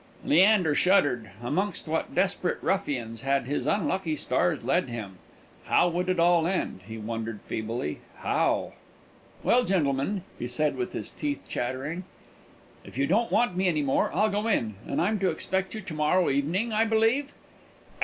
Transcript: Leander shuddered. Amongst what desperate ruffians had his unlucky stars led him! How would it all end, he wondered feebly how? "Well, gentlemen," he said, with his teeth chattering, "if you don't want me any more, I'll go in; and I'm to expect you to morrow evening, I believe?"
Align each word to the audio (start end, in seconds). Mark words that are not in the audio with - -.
Leander 0.25 0.73
shuddered. 0.73 1.29
Amongst 1.43 1.87
what 1.87 2.15
desperate 2.15 2.57
ruffians 2.63 3.21
had 3.21 3.43
his 3.45 3.67
unlucky 3.67 4.15
stars 4.15 4.63
led 4.63 4.89
him! 4.89 5.19
How 5.65 5.89
would 5.89 6.09
it 6.09 6.19
all 6.19 6.47
end, 6.47 6.79
he 6.87 6.97
wondered 6.97 7.39
feebly 7.45 7.99
how? 8.17 8.73
"Well, 9.43 9.63
gentlemen," 9.63 10.23
he 10.39 10.47
said, 10.47 10.75
with 10.75 10.93
his 10.93 11.11
teeth 11.11 11.43
chattering, 11.47 12.03
"if 12.83 12.97
you 12.97 13.05
don't 13.05 13.31
want 13.31 13.55
me 13.55 13.67
any 13.67 13.83
more, 13.83 14.09
I'll 14.11 14.31
go 14.31 14.47
in; 14.47 14.73
and 14.87 14.99
I'm 14.99 15.19
to 15.19 15.29
expect 15.29 15.75
you 15.75 15.81
to 15.81 15.93
morrow 15.93 16.31
evening, 16.31 16.73
I 16.73 16.83
believe?" 16.83 17.33